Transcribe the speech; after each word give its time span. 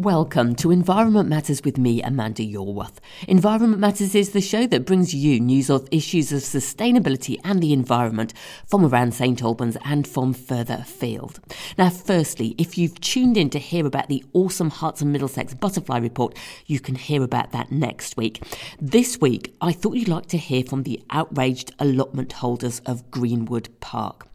Welcome 0.00 0.54
to 0.54 0.70
Environment 0.70 1.28
Matters 1.28 1.62
with 1.62 1.76
me, 1.76 2.02
Amanda 2.02 2.42
Yorworth. 2.42 3.00
Environment 3.28 3.78
Matters 3.78 4.14
is 4.14 4.30
the 4.30 4.40
show 4.40 4.66
that 4.66 4.86
brings 4.86 5.14
you 5.14 5.38
news 5.38 5.68
of 5.68 5.86
issues 5.90 6.32
of 6.32 6.40
sustainability 6.40 7.36
and 7.44 7.62
the 7.62 7.74
environment 7.74 8.32
from 8.66 8.82
around 8.82 9.12
St 9.12 9.42
Albans 9.42 9.76
and 9.84 10.08
from 10.08 10.32
further 10.32 10.78
afield. 10.80 11.38
Now, 11.76 11.90
firstly, 11.90 12.54
if 12.56 12.78
you've 12.78 12.98
tuned 13.02 13.36
in 13.36 13.50
to 13.50 13.58
hear 13.58 13.84
about 13.84 14.08
the 14.08 14.24
awesome 14.32 14.70
Herts 14.70 15.02
and 15.02 15.12
Middlesex 15.12 15.52
Butterfly 15.52 15.98
Report, 15.98 16.34
you 16.64 16.80
can 16.80 16.94
hear 16.94 17.22
about 17.22 17.52
that 17.52 17.70
next 17.70 18.16
week. 18.16 18.42
This 18.80 19.20
week, 19.20 19.54
I 19.60 19.72
thought 19.72 19.96
you'd 19.96 20.08
like 20.08 20.28
to 20.28 20.38
hear 20.38 20.64
from 20.64 20.84
the 20.84 21.02
outraged 21.10 21.74
allotment 21.78 22.32
holders 22.32 22.80
of 22.86 23.10
Greenwood 23.10 23.68
Park. 23.80 24.29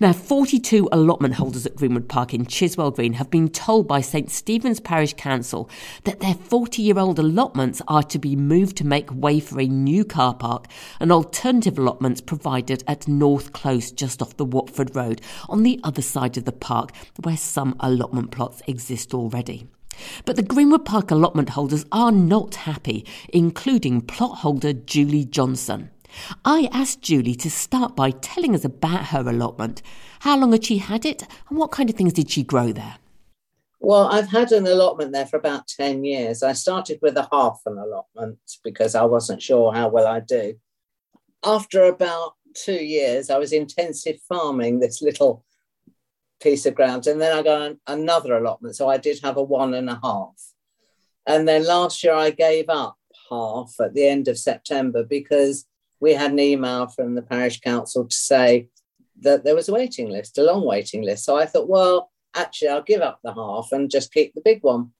Now, 0.00 0.12
42 0.12 0.88
allotment 0.90 1.34
holders 1.34 1.66
at 1.66 1.76
Greenwood 1.76 2.08
Park 2.08 2.32
in 2.32 2.46
Chiswell 2.46 2.94
Green 2.94 3.14
have 3.14 3.30
been 3.30 3.48
told 3.48 3.86
by 3.86 4.00
St 4.00 4.30
Stephen's 4.30 4.80
Parish 4.80 5.14
Council 5.14 5.68
that 6.04 6.20
their 6.20 6.34
40 6.34 6.82
year 6.82 6.98
old 6.98 7.18
allotments 7.18 7.82
are 7.86 8.02
to 8.04 8.18
be 8.18 8.34
moved 8.34 8.76
to 8.78 8.86
make 8.86 9.14
way 9.14 9.40
for 9.40 9.60
a 9.60 9.66
new 9.66 10.04
car 10.04 10.34
park 10.34 10.66
and 11.00 11.12
alternative 11.12 11.78
allotments 11.78 12.20
provided 12.20 12.82
at 12.86 13.06
North 13.06 13.52
Close 13.52 13.92
just 13.92 14.22
off 14.22 14.36
the 14.36 14.44
Watford 14.44 14.96
Road 14.96 15.20
on 15.48 15.62
the 15.62 15.78
other 15.84 16.02
side 16.02 16.36
of 16.36 16.44
the 16.44 16.52
park 16.52 16.90
where 17.22 17.36
some 17.36 17.76
allotment 17.80 18.30
plots 18.30 18.62
exist 18.66 19.12
already. 19.12 19.68
But 20.24 20.36
the 20.36 20.42
Greenwood 20.42 20.86
Park 20.86 21.10
allotment 21.10 21.50
holders 21.50 21.84
are 21.92 22.10
not 22.10 22.54
happy, 22.54 23.04
including 23.28 24.00
plot 24.00 24.38
holder 24.38 24.72
Julie 24.72 25.26
Johnson. 25.26 25.90
I 26.44 26.68
asked 26.72 27.02
Julie 27.02 27.34
to 27.36 27.50
start 27.50 27.96
by 27.96 28.10
telling 28.10 28.54
us 28.54 28.64
about 28.64 29.06
her 29.06 29.20
allotment. 29.20 29.82
How 30.20 30.38
long 30.38 30.52
had 30.52 30.64
she 30.64 30.78
had 30.78 31.04
it, 31.04 31.26
and 31.48 31.58
what 31.58 31.72
kind 31.72 31.90
of 31.90 31.96
things 31.96 32.12
did 32.12 32.30
she 32.30 32.42
grow 32.42 32.72
there? 32.72 32.96
Well, 33.80 34.06
I've 34.06 34.28
had 34.28 34.52
an 34.52 34.66
allotment 34.66 35.12
there 35.12 35.26
for 35.26 35.36
about 35.36 35.66
10 35.66 36.04
years. 36.04 36.44
I 36.44 36.52
started 36.52 37.00
with 37.02 37.16
a 37.16 37.28
half 37.32 37.60
an 37.66 37.78
allotment 37.78 38.38
because 38.62 38.94
I 38.94 39.04
wasn't 39.04 39.42
sure 39.42 39.72
how 39.72 39.88
well 39.88 40.06
I'd 40.06 40.26
do. 40.26 40.54
After 41.42 41.84
about 41.84 42.34
two 42.54 42.84
years, 42.84 43.28
I 43.28 43.38
was 43.38 43.52
intensive 43.52 44.20
farming 44.28 44.78
this 44.78 45.02
little 45.02 45.44
piece 46.40 46.64
of 46.66 46.76
ground, 46.76 47.08
and 47.08 47.20
then 47.20 47.36
I 47.36 47.42
got 47.42 47.76
another 47.88 48.36
allotment. 48.36 48.76
So 48.76 48.88
I 48.88 48.98
did 48.98 49.18
have 49.22 49.36
a 49.36 49.42
one 49.42 49.74
and 49.74 49.90
a 49.90 49.98
half. 50.02 50.36
And 51.26 51.48
then 51.48 51.66
last 51.66 52.02
year, 52.04 52.14
I 52.14 52.30
gave 52.30 52.68
up 52.68 52.96
half 53.30 53.74
at 53.80 53.94
the 53.94 54.06
end 54.06 54.28
of 54.28 54.38
September 54.38 55.04
because 55.04 55.66
we 56.02 56.12
had 56.14 56.32
an 56.32 56.40
email 56.40 56.88
from 56.88 57.14
the 57.14 57.22
parish 57.22 57.60
council 57.60 58.04
to 58.04 58.14
say 58.14 58.68
that 59.20 59.44
there 59.44 59.54
was 59.54 59.68
a 59.68 59.72
waiting 59.72 60.10
list, 60.10 60.36
a 60.36 60.42
long 60.42 60.66
waiting 60.66 61.02
list. 61.02 61.24
So 61.24 61.36
I 61.36 61.46
thought, 61.46 61.68
well, 61.68 62.10
actually, 62.34 62.68
I'll 62.68 62.82
give 62.82 63.00
up 63.00 63.20
the 63.22 63.32
half 63.32 63.68
and 63.70 63.88
just 63.88 64.12
keep 64.12 64.34
the 64.34 64.42
big 64.44 64.64
one. 64.64 64.90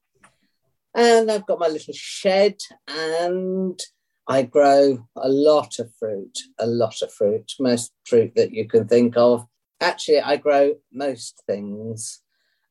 And 0.94 1.28
I've 1.28 1.46
got 1.46 1.58
my 1.58 1.66
little 1.66 1.92
shed 1.92 2.56
and 2.86 3.80
I 4.28 4.42
grow 4.42 5.08
a 5.16 5.28
lot 5.28 5.80
of 5.80 5.92
fruit, 5.98 6.38
a 6.60 6.66
lot 6.68 7.02
of 7.02 7.12
fruit, 7.12 7.50
most 7.58 7.92
fruit 8.06 8.32
that 8.36 8.52
you 8.52 8.68
can 8.68 8.86
think 8.86 9.16
of. 9.16 9.44
Actually, 9.80 10.20
I 10.20 10.36
grow 10.36 10.74
most 10.92 11.42
things. 11.48 12.22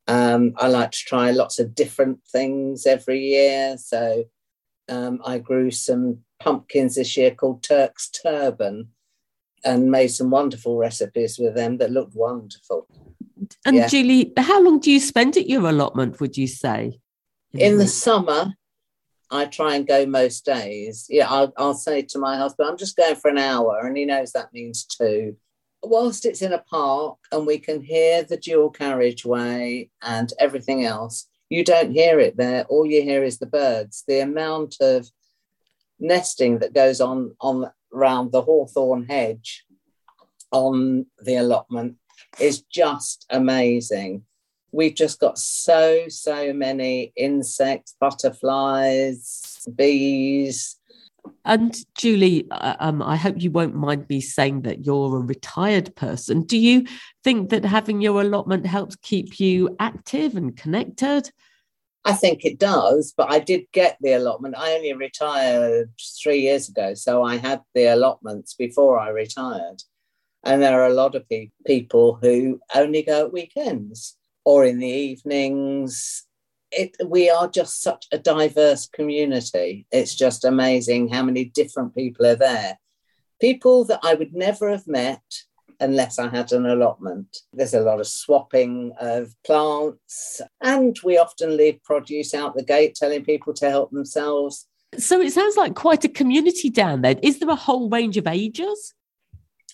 Um, 0.07 0.53
I 0.55 0.67
like 0.67 0.91
to 0.91 0.99
try 1.05 1.31
lots 1.31 1.59
of 1.59 1.75
different 1.75 2.19
things 2.31 2.85
every 2.85 3.19
year. 3.19 3.75
So 3.77 4.23
um, 4.87 5.19
I 5.25 5.39
grew 5.39 5.69
some 5.69 6.19
pumpkins 6.43 6.95
this 6.95 7.15
year 7.17 7.31
called 7.31 7.63
Turk's 7.63 8.09
Turban 8.09 8.89
and 9.63 9.91
made 9.91 10.07
some 10.07 10.29
wonderful 10.29 10.77
recipes 10.77 11.37
with 11.37 11.55
them 11.55 11.77
that 11.77 11.91
looked 11.91 12.15
wonderful. 12.15 12.87
And 13.65 13.75
yeah. 13.75 13.87
Julie, 13.87 14.33
how 14.37 14.61
long 14.61 14.79
do 14.79 14.91
you 14.91 14.99
spend 14.99 15.37
at 15.37 15.47
your 15.47 15.67
allotment, 15.67 16.19
would 16.19 16.37
you 16.37 16.47
say? 16.47 16.99
In 17.53 17.77
the 17.77 17.87
summer, 17.87 18.53
I 19.29 19.45
try 19.45 19.75
and 19.75 19.87
go 19.87 20.05
most 20.05 20.45
days. 20.45 21.05
Yeah, 21.09 21.29
I'll, 21.29 21.53
I'll 21.57 21.73
say 21.73 22.01
to 22.01 22.19
my 22.19 22.37
husband, 22.37 22.69
I'm 22.69 22.77
just 22.77 22.97
going 22.97 23.15
for 23.15 23.29
an 23.29 23.37
hour, 23.37 23.79
and 23.85 23.95
he 23.95 24.05
knows 24.05 24.31
that 24.31 24.53
means 24.53 24.85
two. 24.85 25.35
Whilst 25.83 26.25
it's 26.25 26.41
in 26.41 26.53
a 26.53 26.59
park 26.59 27.17
and 27.31 27.45
we 27.45 27.57
can 27.57 27.81
hear 27.81 28.23
the 28.23 28.37
dual 28.37 28.69
carriageway 28.69 29.89
and 30.01 30.31
everything 30.39 30.85
else, 30.85 31.27
you 31.49 31.63
don't 31.63 31.91
hear 31.91 32.19
it 32.19 32.37
there. 32.37 32.65
All 32.65 32.85
you 32.85 33.01
hear 33.01 33.23
is 33.23 33.39
the 33.39 33.47
birds. 33.47 34.03
The 34.07 34.19
amount 34.19 34.77
of 34.79 35.09
nesting 36.01 36.59
that 36.59 36.73
goes 36.73 36.99
on 36.99 37.35
on 37.39 37.71
around 37.93 38.31
the 38.31 38.41
hawthorn 38.41 39.05
hedge 39.05 39.63
on 40.51 41.05
the 41.19 41.35
allotment 41.35 41.95
is 42.39 42.61
just 42.61 43.25
amazing. 43.29 44.23
We've 44.73 44.95
just 44.95 45.19
got 45.19 45.37
so, 45.37 46.05
so 46.07 46.53
many 46.53 47.11
insects, 47.15 47.95
butterflies, 47.99 49.67
bees. 49.75 50.77
And 51.43 51.75
Julie, 51.95 52.47
uh, 52.51 52.75
um, 52.79 53.01
I 53.01 53.15
hope 53.15 53.35
you 53.37 53.51
won't 53.51 53.75
mind 53.75 54.07
me 54.09 54.21
saying 54.21 54.61
that 54.61 54.85
you're 54.85 55.17
a 55.17 55.21
retired 55.21 55.95
person. 55.95 56.43
Do 56.43 56.57
you 56.57 56.85
think 57.23 57.49
that 57.49 57.65
having 57.65 58.01
your 58.01 58.21
allotment 58.21 58.65
helps 58.65 58.95
keep 58.97 59.39
you 59.39 59.75
active 59.79 60.35
and 60.35 60.55
connected? 60.55 61.31
I 62.03 62.13
think 62.13 62.43
it 62.43 62.57
does, 62.57 63.13
but 63.15 63.31
I 63.31 63.39
did 63.39 63.65
get 63.71 63.97
the 64.01 64.13
allotment. 64.13 64.55
I 64.57 64.73
only 64.73 64.93
retired 64.93 65.91
three 66.21 66.39
years 66.39 66.67
ago, 66.67 66.95
so 66.95 67.23
I 67.23 67.37
had 67.37 67.61
the 67.75 67.93
allotments 67.93 68.55
before 68.55 68.99
I 68.99 69.09
retired. 69.09 69.83
And 70.43 70.61
there 70.61 70.81
are 70.81 70.87
a 70.87 70.93
lot 70.93 71.13
of 71.13 71.29
pe- 71.29 71.51
people 71.67 72.17
who 72.19 72.59
only 72.73 73.03
go 73.03 73.25
at 73.25 73.33
weekends 73.33 74.17
or 74.43 74.65
in 74.65 74.79
the 74.79 74.87
evenings. 74.87 76.25
It, 76.71 76.95
we 77.05 77.29
are 77.29 77.47
just 77.47 77.83
such 77.83 78.07
a 78.11 78.17
diverse 78.17 78.87
community. 78.87 79.85
It's 79.91 80.15
just 80.15 80.43
amazing 80.43 81.09
how 81.09 81.21
many 81.21 81.45
different 81.45 81.93
people 81.93 82.25
are 82.25 82.35
there. 82.35 82.79
People 83.39 83.85
that 83.85 83.99
I 84.03 84.15
would 84.15 84.33
never 84.33 84.69
have 84.71 84.87
met 84.87 85.21
unless 85.81 86.19
I 86.19 86.29
had 86.29 86.53
an 86.53 86.65
allotment. 86.65 87.39
There's 87.51 87.73
a 87.73 87.81
lot 87.81 87.99
of 87.99 88.07
swapping 88.07 88.93
of 89.01 89.33
plants, 89.45 90.39
and 90.61 90.97
we 91.03 91.17
often 91.17 91.57
leave 91.57 91.83
produce 91.83 92.33
out 92.33 92.55
the 92.55 92.63
gate, 92.63 92.95
telling 92.95 93.25
people 93.25 93.53
to 93.55 93.69
help 93.69 93.91
themselves. 93.91 94.67
So 94.97 95.19
it 95.19 95.33
sounds 95.33 95.57
like 95.57 95.75
quite 95.75 96.05
a 96.05 96.09
community 96.09 96.69
down 96.69 97.01
there. 97.01 97.15
Is 97.21 97.39
there 97.39 97.49
a 97.49 97.55
whole 97.55 97.89
range 97.89 98.17
of 98.17 98.27
ages? 98.27 98.93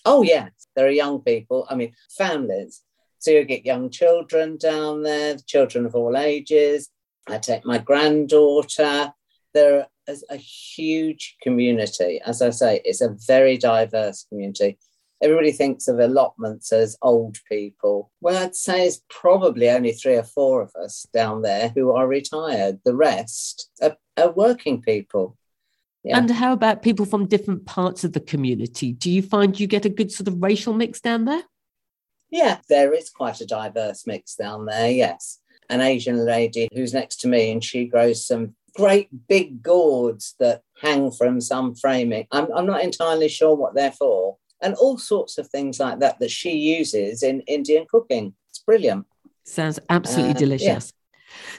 Oh, 0.04 0.22
yes. 0.22 0.50
There 0.74 0.86
are 0.86 0.90
young 0.90 1.20
people, 1.20 1.66
I 1.68 1.74
mean, 1.74 1.92
families. 2.16 2.82
So 3.18 3.32
you 3.32 3.44
get 3.44 3.66
young 3.66 3.90
children 3.90 4.56
down 4.56 5.02
there, 5.02 5.36
children 5.46 5.86
of 5.86 5.94
all 5.94 6.16
ages. 6.16 6.88
I 7.28 7.38
take 7.38 7.66
my 7.66 7.78
granddaughter. 7.78 9.12
There 9.54 9.88
is 10.06 10.24
a 10.30 10.36
huge 10.36 11.36
community. 11.42 12.20
As 12.24 12.40
I 12.40 12.50
say, 12.50 12.80
it's 12.84 13.00
a 13.00 13.16
very 13.26 13.58
diverse 13.58 14.24
community 14.28 14.78
everybody 15.22 15.52
thinks 15.52 15.88
of 15.88 15.98
allotments 15.98 16.72
as 16.72 16.96
old 17.02 17.38
people. 17.48 18.10
Well, 18.20 18.42
I'd 18.42 18.54
say 18.54 18.86
it's 18.86 19.02
probably 19.08 19.68
only 19.68 19.92
three 19.92 20.16
or 20.16 20.22
four 20.22 20.62
of 20.62 20.74
us 20.76 21.06
down 21.12 21.42
there 21.42 21.72
who 21.74 21.92
are 21.92 22.06
retired. 22.06 22.80
The 22.84 22.94
rest 22.94 23.70
are, 23.82 23.96
are 24.16 24.30
working 24.30 24.82
people. 24.82 25.36
Yeah. 26.04 26.18
And 26.18 26.30
how 26.30 26.52
about 26.52 26.82
people 26.82 27.04
from 27.04 27.26
different 27.26 27.66
parts 27.66 28.04
of 28.04 28.12
the 28.12 28.20
community? 28.20 28.92
Do 28.92 29.10
you 29.10 29.22
find 29.22 29.58
you 29.58 29.66
get 29.66 29.84
a 29.84 29.90
good 29.90 30.12
sort 30.12 30.28
of 30.28 30.42
racial 30.42 30.72
mix 30.72 31.00
down 31.00 31.24
there? 31.24 31.42
Yeah, 32.30 32.58
there 32.68 32.92
is 32.94 33.10
quite 33.10 33.40
a 33.40 33.46
diverse 33.46 34.06
mix 34.06 34.34
down 34.34 34.66
there, 34.66 34.90
yes. 34.90 35.40
An 35.70 35.80
Asian 35.80 36.24
lady 36.24 36.68
who's 36.74 36.94
next 36.94 37.20
to 37.20 37.28
me, 37.28 37.50
and 37.50 37.62
she 37.64 37.86
grows 37.86 38.26
some 38.26 38.54
great 38.76 39.08
big 39.28 39.62
gourds 39.62 40.34
that 40.38 40.62
hang 40.80 41.10
from 41.10 41.40
some 41.40 41.74
framing. 41.74 42.26
I'm, 42.30 42.50
I'm 42.54 42.66
not 42.66 42.82
entirely 42.82 43.28
sure 43.28 43.56
what 43.56 43.74
they're 43.74 43.92
for, 43.92 44.36
and 44.62 44.74
all 44.74 44.98
sorts 44.98 45.38
of 45.38 45.48
things 45.48 45.78
like 45.78 46.00
that 46.00 46.18
that 46.20 46.30
she 46.30 46.52
uses 46.52 47.22
in 47.22 47.40
Indian 47.42 47.86
cooking. 47.88 48.34
It's 48.50 48.60
brilliant. 48.60 49.06
Sounds 49.44 49.78
absolutely 49.88 50.34
uh, 50.34 50.38
delicious. 50.38 50.92
Yeah. 50.92 50.98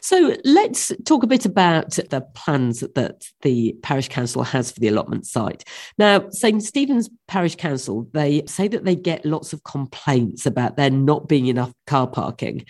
So 0.02 0.36
let's 0.44 0.92
talk 1.06 1.24
a 1.24 1.28
bit 1.28 1.46
about 1.46 1.92
the 1.92 2.22
plans 2.34 2.82
that 2.82 3.28
the 3.42 3.76
parish 3.82 4.10
council 4.10 4.44
has 4.44 4.72
for 4.72 4.80
the 4.80 4.88
allotment 4.88 5.26
site. 5.26 5.64
Now, 5.98 6.30
St 6.30 6.64
Stephen's 6.64 7.10
Parish 7.28 7.56
Council, 7.56 8.08
they 8.14 8.44
say 8.46 8.68
that 8.68 8.86
they 8.86 8.96
get 8.96 9.26
lots 9.26 9.54
of 9.54 9.64
complaints 9.64 10.46
about 10.46 10.78
there 10.78 10.90
not 10.90 11.28
being 11.28 11.48
enough 11.48 11.74
car 11.88 12.08
parking, 12.08 12.66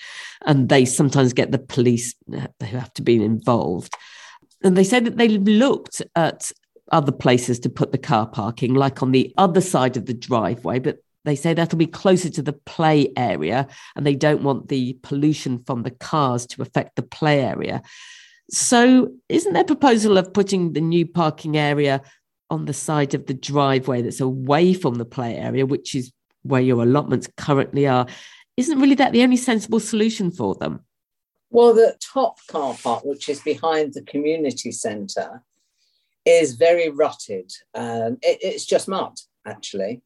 and 0.45 0.69
they 0.69 0.85
sometimes 0.85 1.33
get 1.33 1.51
the 1.51 1.59
police 1.59 2.15
who 2.27 2.39
have 2.65 2.93
to 2.93 3.01
be 3.01 3.23
involved. 3.23 3.95
And 4.63 4.75
they 4.75 4.83
say 4.83 4.99
that 4.99 5.17
they 5.17 5.29
looked 5.29 6.01
at 6.15 6.51
other 6.91 7.11
places 7.11 7.59
to 7.59 7.69
put 7.69 7.91
the 7.91 7.97
car 7.97 8.27
parking, 8.27 8.73
like 8.73 9.01
on 9.01 9.11
the 9.11 9.33
other 9.37 9.61
side 9.61 9.97
of 9.97 10.05
the 10.05 10.13
driveway, 10.13 10.79
but 10.79 10.99
they 11.25 11.35
say 11.35 11.53
that'll 11.53 11.77
be 11.77 11.85
closer 11.85 12.29
to 12.29 12.41
the 12.41 12.53
play 12.53 13.11
area 13.17 13.67
and 13.95 14.05
they 14.05 14.15
don't 14.15 14.43
want 14.43 14.69
the 14.69 14.97
pollution 15.03 15.63
from 15.65 15.83
the 15.83 15.91
cars 15.91 16.45
to 16.47 16.61
affect 16.61 16.95
the 16.95 17.03
play 17.03 17.41
area. 17.41 17.81
So, 18.49 19.11
isn't 19.27 19.53
there 19.53 19.61
a 19.61 19.65
proposal 19.65 20.17
of 20.17 20.33
putting 20.33 20.73
the 20.73 20.81
new 20.81 21.05
parking 21.05 21.57
area 21.57 22.01
on 22.49 22.65
the 22.65 22.73
side 22.73 23.13
of 23.13 23.27
the 23.27 23.33
driveway 23.33 24.01
that's 24.01 24.21
away 24.21 24.73
from 24.73 24.95
the 24.95 25.05
play 25.05 25.35
area, 25.35 25.65
which 25.65 25.93
is 25.93 26.11
where 26.41 26.61
your 26.61 26.81
allotments 26.81 27.27
currently 27.37 27.85
are? 27.85 28.07
Isn't 28.57 28.79
really 28.79 28.95
that 28.95 29.11
the 29.11 29.21
only 29.21 29.37
sensible 29.37 29.79
solution 29.79 30.31
for 30.31 30.55
them? 30.55 30.79
Well, 31.51 31.73
the 31.73 31.95
top 32.01 32.39
car 32.47 32.75
park, 32.81 33.03
which 33.05 33.29
is 33.29 33.41
behind 33.41 33.93
the 33.93 34.03
community 34.03 34.71
centre, 34.71 35.43
is 36.25 36.55
very 36.55 36.89
rotted. 36.89 37.51
Um, 37.73 38.17
it, 38.21 38.39
it's 38.41 38.65
just 38.65 38.87
mud, 38.87 39.13
actually. 39.45 40.01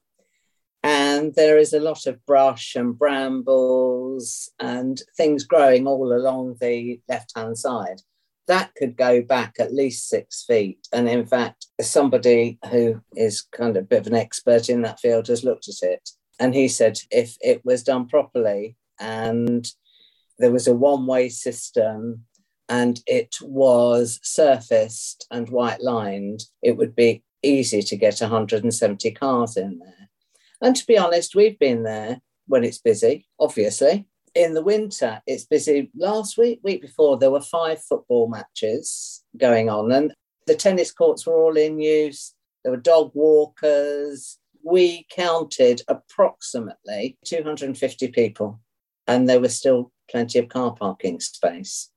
And 0.84 1.34
there 1.36 1.58
is 1.58 1.72
a 1.72 1.80
lot 1.80 2.06
of 2.08 2.26
brush 2.26 2.76
and 2.76 2.98
brambles 2.98 4.52
and 4.60 5.02
things 5.16 5.46
growing 5.46 5.88
all 5.88 6.14
along 6.14 6.58
the 6.60 7.00
left 7.08 7.32
hand 7.36 7.58
side. 7.58 8.02
That 8.48 8.76
could 8.76 8.98
go 8.98 9.22
back 9.22 9.56
at 9.60 9.74
least 9.74 10.10
six 10.10 10.44
feet. 10.44 10.86
And 10.92 11.08
in 11.08 11.26
fact, 11.26 11.68
somebody 11.80 12.60
who 12.70 13.02
is 13.16 13.48
kind 13.54 13.78
of 13.78 13.84
a 13.84 13.88
bit 13.88 14.02
of 14.02 14.08
an 14.08 14.16
expert 14.16 14.68
in 14.68 14.82
that 14.82 15.00
field 15.00 15.28
has 15.28 15.46
looked 15.46 15.70
at 15.70 15.88
it. 15.88 16.10
And 16.40 16.54
he 16.54 16.68
said 16.68 17.00
if 17.10 17.38
it 17.40 17.64
was 17.64 17.84
done 17.84 18.08
properly 18.08 18.76
and 19.00 19.66
there 20.40 20.52
was 20.52 20.68
a 20.68 20.76
one 20.76 21.06
way 21.06 21.30
system 21.30 22.26
and 22.70 23.02
it 23.08 23.36
was 23.42 24.20
surfaced 24.24 25.28
and 25.32 25.50
white 25.50 25.82
lined, 25.82 26.46
it 26.62 26.78
would 26.78 26.96
be 26.96 27.24
easy 27.44 27.82
to 27.82 27.98
get 27.98 28.20
170 28.20 29.12
cars 29.12 29.58
in 29.58 29.80
there. 29.80 30.10
And 30.62 30.76
to 30.76 30.86
be 30.86 30.98
honest, 30.98 31.36
we've 31.36 31.60
been 31.60 31.84
there 31.84 32.22
when 32.48 32.64
it's 32.64 32.80
busy, 32.80 33.28
obviously. 33.40 34.08
In 34.34 34.54
the 34.54 34.64
winter, 34.64 35.22
it's 35.28 35.46
busy. 35.46 35.92
Last 35.96 36.38
week, 36.38 36.62
week 36.64 36.82
before, 36.82 37.18
there 37.18 37.32
were 37.32 37.42
five 37.42 37.84
football 37.84 38.28
matches 38.28 39.24
going 39.38 39.70
on, 39.70 39.92
and 39.92 40.14
the 40.48 40.56
tennis 40.56 40.92
courts 40.92 41.28
were 41.28 41.36
all 41.36 41.58
in 41.58 41.80
use. 41.80 42.34
There 42.64 42.72
were 42.72 42.78
dog 42.78 43.12
walkers. 43.14 44.40
We 44.64 45.06
counted 45.12 45.82
approximately 45.88 47.18
250 47.26 48.08
people, 48.08 48.60
and 49.06 49.30
there 49.30 49.42
was 49.42 49.56
still 49.56 49.92
plenty 50.10 50.40
of 50.40 50.50
car 50.50 50.74
parking 50.74 51.20
space. 51.20 51.90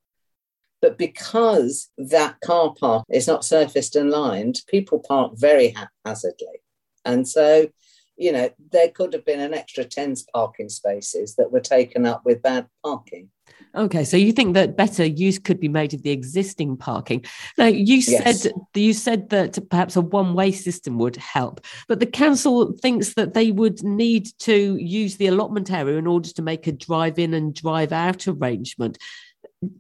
But 0.82 0.99
because 0.99 1.90
that 1.99 2.40
car 2.40 2.75
park 2.78 3.05
is 3.11 3.26
not 3.26 3.44
surfaced 3.44 3.96
and 3.96 4.11
lined, 4.11 4.61
people 4.69 4.99
park 4.99 5.32
very 5.37 5.75
haphazardly. 6.05 6.61
And 7.05 7.26
so 7.26 7.69
you 8.17 8.32
know, 8.32 8.50
there 8.73 8.88
could 8.88 9.12
have 9.12 9.25
been 9.25 9.40
an 9.40 9.55
extra 9.55 9.84
10 9.84 10.14
parking 10.32 10.69
spaces 10.69 11.37
that 11.37 11.52
were 11.52 11.61
taken 11.61 12.06
up 12.06 12.25
with 12.25 12.43
bad 12.43 12.67
parking. 12.82 13.31
Okay, 13.75 14.05
so 14.05 14.17
you 14.17 14.32
think 14.32 14.55
that 14.55 14.76
better 14.76 15.05
use 15.05 15.38
could 15.38 15.61
be 15.61 15.69
made 15.69 15.93
of 15.93 16.02
the 16.02 16.11
existing 16.11 16.76
parking. 16.76 17.25
Now, 17.58 17.67
you 17.67 17.96
yes. 17.96 18.43
said 18.43 18.52
you 18.75 18.93
said 18.93 19.29
that 19.29 19.58
perhaps 19.70 19.96
a 19.96 20.00
one-way 20.00 20.50
system 20.50 20.99
would 20.99 21.17
help, 21.17 21.61
but 21.87 22.00
the 22.00 22.06
council 22.06 22.72
thinks 22.72 23.14
that 23.14 23.34
they 23.34 23.52
would 23.52 23.82
need 23.84 24.29
to 24.40 24.76
use 24.76 25.17
the 25.17 25.26
allotment 25.26 25.70
area 25.70 25.99
in 25.99 26.06
order 26.06 26.31
to 26.31 26.43
make 26.43 26.67
a 26.67 26.72
drive-in 26.72 27.34
and 27.34 27.55
drive-out 27.55 28.26
arrangement. 28.26 28.99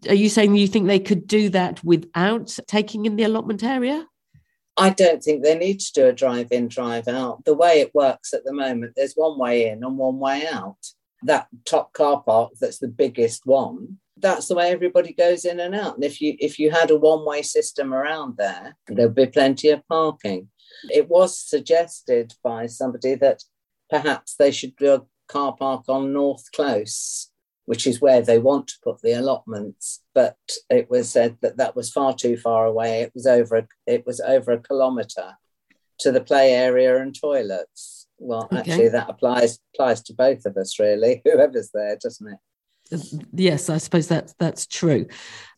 Are 0.08 0.14
you 0.14 0.28
saying 0.28 0.54
you 0.56 0.66
think 0.66 0.86
they 0.86 0.98
could 0.98 1.26
do 1.26 1.48
that 1.50 1.82
without 1.84 2.56
taking 2.66 3.06
in 3.06 3.16
the 3.16 3.24
allotment 3.24 3.62
area? 3.62 4.06
I 4.78 4.90
don't 4.90 5.22
think 5.22 5.42
they 5.42 5.56
need 5.56 5.80
to 5.80 5.92
do 5.92 6.06
a 6.06 6.12
drive 6.12 6.52
in, 6.52 6.68
drive 6.68 7.08
out. 7.08 7.44
The 7.44 7.54
way 7.54 7.80
it 7.80 7.94
works 7.94 8.34
at 8.34 8.44
the 8.44 8.52
moment, 8.52 8.92
there's 8.96 9.14
one 9.14 9.38
way 9.38 9.68
in 9.68 9.82
and 9.82 9.96
one 9.96 10.18
way 10.18 10.46
out. 10.46 10.78
That 11.22 11.48
top 11.64 11.92
car 11.94 12.22
park, 12.22 12.52
that's 12.60 12.78
the 12.78 12.88
biggest 12.88 13.46
one, 13.46 13.98
that's 14.18 14.48
the 14.48 14.54
way 14.54 14.70
everybody 14.70 15.12
goes 15.12 15.44
in 15.44 15.60
and 15.60 15.74
out. 15.74 15.94
And 15.94 16.04
if 16.04 16.20
you 16.20 16.36
if 16.38 16.58
you 16.58 16.70
had 16.70 16.90
a 16.90 16.98
one 16.98 17.24
way 17.24 17.42
system 17.42 17.94
around 17.94 18.36
there, 18.36 18.76
there'd 18.88 19.14
be 19.14 19.26
plenty 19.26 19.70
of 19.70 19.86
parking. 19.88 20.48
It 20.90 21.08
was 21.08 21.38
suggested 21.38 22.34
by 22.42 22.66
somebody 22.66 23.14
that 23.16 23.42
perhaps 23.88 24.34
they 24.34 24.50
should 24.50 24.76
do 24.76 24.94
a 24.94 25.02
car 25.28 25.56
park 25.56 25.84
on 25.88 26.12
North 26.12 26.50
Close 26.52 27.30
which 27.66 27.86
is 27.86 28.00
where 28.00 28.22
they 28.22 28.38
want 28.38 28.68
to 28.68 28.78
put 28.82 29.02
the 29.02 29.12
allotments. 29.12 30.02
But 30.14 30.38
it 30.70 30.88
was 30.88 31.10
said 31.10 31.36
that 31.42 31.58
that 31.58 31.76
was 31.76 31.90
far 31.90 32.14
too 32.14 32.36
far 32.36 32.64
away. 32.64 33.02
It 33.02 33.12
was 33.14 33.26
over 33.26 33.56
a, 33.56 33.68
it 33.86 34.06
was 34.06 34.20
over 34.20 34.52
a 34.52 34.62
kilometre 34.62 35.34
to 36.00 36.12
the 36.12 36.20
play 36.20 36.52
area 36.52 37.00
and 37.00 37.18
toilets. 37.18 38.06
Well, 38.18 38.48
okay. 38.52 38.58
actually, 38.58 38.88
that 38.88 39.10
applies 39.10 39.58
applies 39.74 40.02
to 40.04 40.14
both 40.14 40.46
of 40.46 40.56
us, 40.56 40.78
really. 40.78 41.20
Whoever's 41.24 41.70
there, 41.74 41.96
doesn't 42.00 42.28
it? 42.28 42.38
Uh, 42.92 43.22
yes, 43.32 43.68
I 43.68 43.78
suppose 43.78 44.08
that's 44.08 44.34
that's 44.38 44.66
true. 44.66 45.06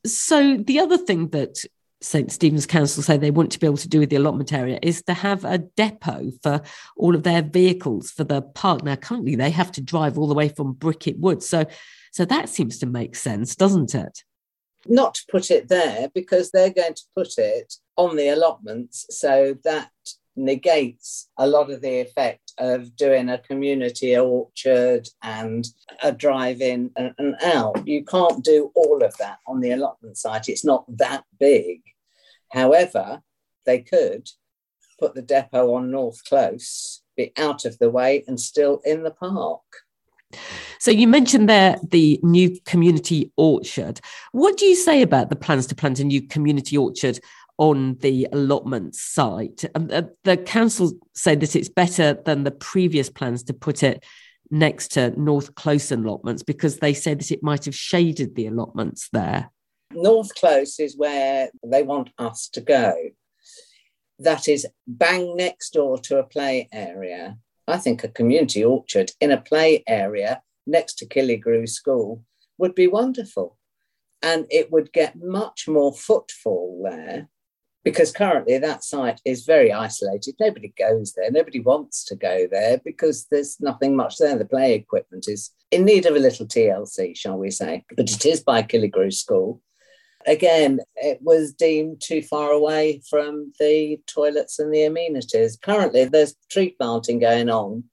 So 0.04 0.56
the 0.56 0.80
other 0.80 0.98
thing 0.98 1.28
that 1.28 1.58
St 2.00 2.30
Stephen's 2.30 2.66
Council 2.66 3.02
say 3.02 3.16
they 3.16 3.30
want 3.30 3.52
to 3.52 3.58
be 3.58 3.66
able 3.66 3.76
to 3.78 3.88
do 3.88 4.00
with 4.00 4.10
the 4.10 4.16
allotment 4.16 4.52
area 4.52 4.78
is 4.82 5.02
to 5.02 5.14
have 5.14 5.44
a 5.44 5.58
depot 5.58 6.30
for 6.42 6.62
all 6.96 7.14
of 7.14 7.24
their 7.24 7.42
vehicles 7.42 8.10
for 8.10 8.24
the 8.24 8.40
park. 8.40 8.84
Now, 8.84 8.96
currently, 8.96 9.34
they 9.34 9.50
have 9.50 9.72
to 9.72 9.80
drive 9.80 10.18
all 10.18 10.28
the 10.28 10.34
way 10.34 10.48
from 10.48 10.72
Bricket 10.72 11.18
Wood, 11.18 11.42
so 11.42 11.66
so 12.12 12.24
that 12.24 12.48
seems 12.48 12.78
to 12.78 12.86
make 12.86 13.16
sense, 13.16 13.54
doesn't 13.56 13.94
it? 13.94 14.22
Not 14.86 15.14
to 15.14 15.22
put 15.30 15.50
it 15.50 15.68
there 15.68 16.08
because 16.14 16.50
they're 16.50 16.72
going 16.72 16.94
to 16.94 17.02
put 17.16 17.38
it 17.38 17.74
on 17.96 18.16
the 18.16 18.28
allotments. 18.28 19.06
So 19.10 19.56
that 19.64 19.90
negates 20.38 21.28
a 21.36 21.46
lot 21.46 21.70
of 21.70 21.80
the 21.82 22.00
effect 22.00 22.52
of 22.58 22.96
doing 22.96 23.28
a 23.28 23.38
community 23.38 24.16
orchard 24.16 25.08
and 25.22 25.66
a 26.02 26.12
drive 26.12 26.60
in 26.60 26.90
and, 26.96 27.36
out. 27.44 27.86
You 27.86 28.04
can't 28.04 28.44
do 28.44 28.70
all 28.74 29.02
of 29.02 29.16
that 29.18 29.38
on 29.46 29.60
the 29.60 29.72
allotment 29.72 30.16
site, 30.16 30.48
it's 30.48 30.64
not 30.64 30.84
that 30.96 31.24
big. 31.38 31.82
However, 32.50 33.22
they 33.66 33.80
could 33.80 34.28
put 34.98 35.14
the 35.14 35.22
depot 35.22 35.74
on 35.74 35.90
North 35.90 36.24
Close, 36.24 37.02
be 37.16 37.32
out 37.36 37.64
of 37.64 37.78
the 37.78 37.90
way 37.90 38.24
and 38.26 38.40
still 38.40 38.80
in 38.84 39.02
the 39.02 39.10
park. 39.10 39.62
So 40.78 40.90
you 40.90 41.08
mentioned 41.08 41.48
there 41.48 41.76
the 41.82 42.20
new 42.22 42.58
community 42.64 43.32
orchard. 43.36 44.00
What 44.32 44.56
do 44.56 44.66
you 44.66 44.76
say 44.76 45.02
about 45.02 45.30
the 45.30 45.36
plans 45.36 45.66
to 45.68 45.74
plant 45.74 45.98
a 45.98 46.04
new 46.04 46.22
community 46.22 46.76
orchard 46.76 47.18
on 47.56 47.96
the 47.96 48.28
allotment 48.32 48.94
site? 48.94 49.64
Uh, 49.74 50.02
the 50.24 50.36
council 50.36 50.92
said 51.14 51.40
that 51.40 51.56
it's 51.56 51.68
better 51.68 52.14
than 52.24 52.44
the 52.44 52.50
previous 52.50 53.10
plans 53.10 53.42
to 53.44 53.54
put 53.54 53.82
it 53.82 54.04
next 54.50 54.92
to 54.92 55.18
North 55.20 55.54
Close 55.54 55.90
allotments 55.92 56.42
because 56.42 56.78
they 56.78 56.94
said 56.94 57.20
that 57.20 57.32
it 57.32 57.42
might 57.42 57.64
have 57.64 57.74
shaded 57.74 58.34
the 58.34 58.46
allotments 58.46 59.08
there. 59.12 59.50
North 59.92 60.34
Close 60.34 60.78
is 60.78 60.96
where 60.96 61.50
they 61.64 61.82
want 61.82 62.10
us 62.18 62.48
to 62.50 62.60
go. 62.60 62.94
That 64.18 64.48
is 64.48 64.66
bang 64.86 65.36
next 65.36 65.70
door 65.70 65.98
to 66.00 66.18
a 66.18 66.24
play 66.24 66.68
area. 66.72 67.38
I 67.68 67.76
think 67.76 68.02
a 68.02 68.08
community 68.08 68.64
orchard 68.64 69.12
in 69.20 69.30
a 69.30 69.40
play 69.40 69.84
area 69.86 70.42
next 70.66 70.94
to 70.98 71.06
Killigrew 71.06 71.68
School 71.68 72.24
would 72.56 72.74
be 72.74 72.86
wonderful. 72.86 73.58
And 74.22 74.46
it 74.50 74.72
would 74.72 74.92
get 74.92 75.22
much 75.22 75.68
more 75.68 75.92
footfall 75.92 76.82
there 76.84 77.28
because 77.84 78.10
currently 78.10 78.58
that 78.58 78.82
site 78.82 79.20
is 79.24 79.44
very 79.44 79.72
isolated. 79.72 80.34
Nobody 80.40 80.72
goes 80.76 81.12
there. 81.12 81.30
Nobody 81.30 81.60
wants 81.60 82.04
to 82.06 82.16
go 82.16 82.48
there 82.50 82.80
because 82.84 83.26
there's 83.30 83.60
nothing 83.60 83.94
much 83.94 84.16
there. 84.16 84.36
The 84.36 84.44
play 84.44 84.74
equipment 84.74 85.26
is 85.28 85.50
in 85.70 85.84
need 85.84 86.06
of 86.06 86.16
a 86.16 86.18
little 86.18 86.46
TLC, 86.46 87.16
shall 87.16 87.38
we 87.38 87.50
say. 87.50 87.84
But 87.96 88.10
it 88.10 88.26
is 88.26 88.40
by 88.40 88.62
Killigrew 88.62 89.12
School 89.12 89.62
again, 90.26 90.80
it 90.96 91.18
was 91.22 91.52
deemed 91.52 92.00
too 92.00 92.22
far 92.22 92.50
away 92.50 93.02
from 93.08 93.52
the 93.58 94.00
toilets 94.06 94.58
and 94.58 94.72
the 94.72 94.84
amenities. 94.84 95.56
Currently, 95.56 96.06
there's 96.06 96.36
tree 96.50 96.74
planting 96.78 97.18
going 97.18 97.48
on 97.48 97.84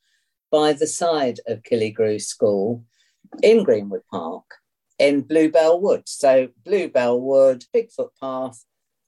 by 0.52 0.74
the 0.74 0.88
side 0.88 1.40
of 1.48 1.64
Killigrew 1.64 2.22
School 2.22 2.84
in 3.44 3.64
Greenwood 3.64 4.04
Park 4.12 4.46
in 5.00 5.22
Bluebell 5.22 5.82
Wood. 5.82 6.04
So, 6.06 6.50
Bluebell 6.64 7.20
Wood, 7.20 7.66
Bigfoot 7.76 8.10
Path, 8.20 8.64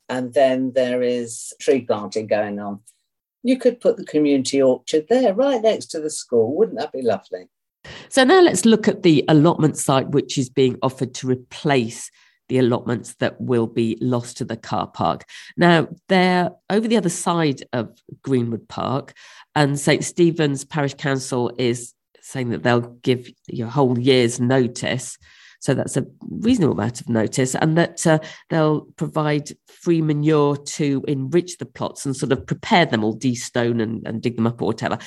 and 0.09 0.33
then 0.33 0.73
there 0.73 1.01
is 1.01 1.53
tree 1.59 1.81
planting 1.81 2.27
going 2.27 2.59
on. 2.59 2.79
You 3.43 3.57
could 3.57 3.79
put 3.79 3.97
the 3.97 4.05
community 4.05 4.61
orchard 4.61 5.07
there, 5.09 5.33
right 5.33 5.61
next 5.61 5.87
to 5.87 6.01
the 6.01 6.09
school. 6.09 6.55
Wouldn't 6.55 6.79
that 6.79 6.91
be 6.91 7.01
lovely? 7.01 7.47
So, 8.09 8.23
now 8.23 8.41
let's 8.41 8.65
look 8.65 8.87
at 8.87 9.03
the 9.03 9.23
allotment 9.27 9.77
site, 9.77 10.09
which 10.09 10.37
is 10.37 10.49
being 10.49 10.77
offered 10.81 11.13
to 11.15 11.27
replace 11.27 12.11
the 12.49 12.59
allotments 12.59 13.15
that 13.15 13.39
will 13.39 13.67
be 13.67 13.97
lost 14.01 14.37
to 14.37 14.45
the 14.45 14.57
car 14.57 14.87
park. 14.87 15.25
Now, 15.55 15.87
they're 16.07 16.51
over 16.69 16.87
the 16.87 16.97
other 16.97 17.09
side 17.09 17.63
of 17.73 17.97
Greenwood 18.21 18.67
Park, 18.67 19.13
and 19.55 19.79
St. 19.79 20.03
Stephen's 20.03 20.65
Parish 20.65 20.93
Council 20.93 21.51
is 21.57 21.93
saying 22.21 22.49
that 22.49 22.63
they'll 22.63 22.81
give 22.81 23.29
you 23.47 23.65
a 23.65 23.69
whole 23.69 23.97
year's 23.97 24.39
notice. 24.39 25.17
So 25.59 25.73
that's 25.73 25.97
a 25.97 26.05
reasonable 26.21 26.73
amount 26.73 27.01
of 27.01 27.09
notice, 27.09 27.55
and 27.55 27.77
that 27.77 28.05
uh, 28.05 28.19
they'll 28.49 28.81
provide 28.95 29.49
free 29.67 30.01
manure 30.01 30.55
to 30.55 31.03
enrich 31.07 31.57
the 31.57 31.65
plots 31.65 32.05
and 32.05 32.15
sort 32.15 32.31
of 32.31 32.45
prepare 32.45 32.85
them 32.85 33.03
all, 33.03 33.13
de-stone 33.13 33.81
and, 33.81 34.07
and 34.07 34.21
dig 34.21 34.35
them 34.35 34.47
up 34.47 34.61
or 34.61 34.65
whatever. 34.65 34.99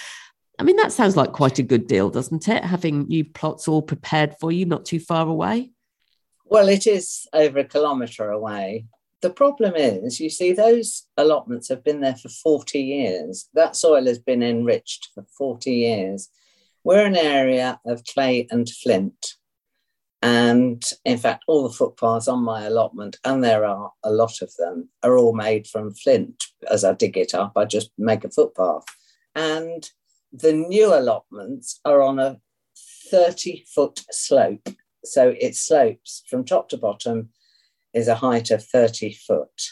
I 0.59 0.63
mean, 0.63 0.77
that 0.77 0.93
sounds 0.93 1.17
like 1.17 1.33
quite 1.33 1.59
a 1.59 1.63
good 1.63 1.87
deal, 1.87 2.11
doesn't 2.11 2.49
it? 2.49 2.65
Having 2.65 3.07
new 3.07 3.25
plots 3.25 3.69
all 3.69 3.81
prepared 3.81 4.35
for 4.41 4.53
you, 4.53 4.67
not 4.67 4.85
too 4.85 5.01
far 5.01 5.27
away. 5.27 5.71
Well, 6.51 6.69
it 6.69 6.89
is 6.89 7.29
over 7.33 7.61
a 7.61 7.65
kilometre 7.65 8.29
away. 8.29 8.87
The 9.23 9.31
problem 9.31 9.75
is, 9.77 10.19
you 10.19 10.29
see, 10.29 10.53
those 10.53 11.07
allotments 11.17 11.69
have 11.69 11.85
been 11.85 12.01
there 12.01 12.17
for 12.17 12.29
40 12.29 12.81
years. 12.83 13.49
That 13.55 13.77
soil 13.77 14.07
has 14.07 14.19
been 14.19 14.43
enriched 14.43 15.11
for 15.15 15.25
40 15.39 15.71
years. 15.71 16.29
We're 16.83 17.07
an 17.07 17.17
area 17.17 17.79
of 17.87 18.03
clay 18.05 18.49
and 18.51 18.69
flint. 18.69 19.35
And 20.23 20.83
in 21.05 21.19
fact, 21.19 21.45
all 21.47 21.63
the 21.63 21.73
footpaths 21.73 22.27
on 22.27 22.43
my 22.43 22.65
allotment, 22.65 23.19
and 23.25 23.45
there 23.45 23.65
are 23.65 23.93
a 24.03 24.11
lot 24.11 24.43
of 24.43 24.53
them, 24.57 24.89
are 25.05 25.17
all 25.17 25.33
made 25.33 25.69
from 25.69 25.95
flint. 25.95 26.47
As 26.69 26.83
I 26.83 26.95
dig 26.95 27.17
it 27.17 27.33
up, 27.33 27.53
I 27.55 27.65
just 27.65 27.93
make 27.97 28.25
a 28.25 28.31
footpath. 28.31 28.85
And 29.37 29.89
the 30.33 30.53
new 30.53 30.93
allotments 30.93 31.79
are 31.85 32.03
on 32.03 32.19
a 32.19 32.41
30 33.09 33.67
foot 33.73 34.03
slope. 34.11 34.69
So 35.05 35.35
it 35.41 35.57
slopes 35.57 36.23
from 36.29 36.45
top 36.45 36.69
to 36.71 36.77
bottom 36.77 37.31
is 37.95 38.09
a 38.09 38.17
height 38.17 38.51
of 38.51 38.65
30 38.65 39.15
foot. 39.15 39.71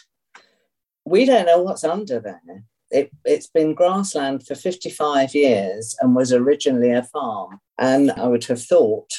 We 1.05 1.25
don't 1.25 1.45
know 1.45 1.61
what's 1.61 1.83
under 1.83 2.19
there. 2.19 2.63
It, 2.91 3.11
it's 3.23 3.47
been 3.47 3.75
grassland 3.75 4.45
for 4.45 4.55
55 4.55 5.35
years 5.35 5.95
and 6.01 6.15
was 6.15 6.33
originally 6.33 6.91
a 6.91 7.03
farm. 7.03 7.59
And 7.77 8.11
I 8.11 8.27
would 8.27 8.45
have 8.45 8.61
thought 8.61 9.11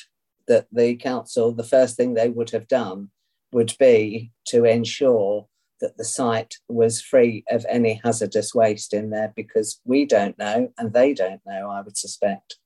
that 0.48 0.66
the 0.72 0.96
council, 0.96 1.52
the 1.52 1.64
first 1.64 1.96
thing 1.96 2.14
they 2.14 2.28
would 2.28 2.50
have 2.50 2.68
done 2.68 3.10
would 3.52 3.74
be 3.78 4.32
to 4.46 4.64
ensure 4.64 5.46
that 5.80 5.96
the 5.96 6.04
site 6.04 6.56
was 6.68 7.00
free 7.00 7.44
of 7.50 7.64
any 7.68 8.00
hazardous 8.04 8.54
waste 8.54 8.92
in 8.92 9.10
there 9.10 9.32
because 9.34 9.80
we 9.84 10.04
don't 10.04 10.38
know 10.38 10.72
and 10.78 10.92
they 10.92 11.14
don't 11.14 11.40
know, 11.46 11.70
I 11.70 11.80
would 11.80 11.96
suspect. 11.96 12.56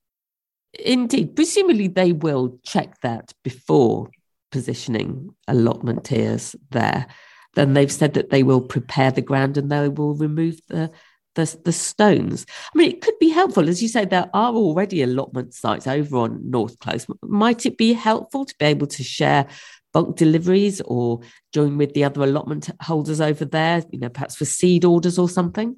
Indeed. 0.79 1.35
Presumably, 1.35 1.87
they 1.87 2.11
will 2.11 2.59
check 2.63 2.99
that 3.01 3.33
before 3.43 4.09
positioning 4.51 5.35
allotment 5.47 6.05
tiers 6.05 6.55
there. 6.71 7.07
Then 7.55 7.73
they've 7.73 7.91
said 7.91 8.13
that 8.13 8.29
they 8.29 8.43
will 8.43 8.61
prepare 8.61 9.11
the 9.11 9.21
ground 9.21 9.57
and 9.57 9.71
they 9.71 9.87
will 9.89 10.15
remove 10.15 10.59
the, 10.67 10.91
the, 11.35 11.57
the 11.63 11.71
stones. 11.71 12.45
I 12.73 12.77
mean, 12.77 12.91
it 12.91 13.01
could 13.01 13.17
be 13.19 13.29
helpful. 13.29 13.69
As 13.69 13.81
you 13.81 13.87
say, 13.87 14.05
there 14.05 14.29
are 14.33 14.53
already 14.53 15.01
allotment 15.01 15.53
sites 15.53 15.87
over 15.87 16.17
on 16.17 16.49
North 16.49 16.79
Close. 16.79 17.05
Might 17.21 17.65
it 17.65 17.77
be 17.77 17.93
helpful 17.93 18.45
to 18.45 18.55
be 18.59 18.65
able 18.65 18.87
to 18.87 19.03
share 19.03 19.47
bulk 19.93 20.17
deliveries 20.17 20.81
or 20.81 21.21
join 21.53 21.77
with 21.77 21.93
the 21.93 22.03
other 22.03 22.23
allotment 22.23 22.69
holders 22.81 23.21
over 23.21 23.45
there, 23.45 23.81
you 23.91 23.99
know, 23.99 24.09
perhaps 24.09 24.35
for 24.35 24.45
seed 24.45 24.83
orders 24.83 25.17
or 25.17 25.29
something? 25.29 25.77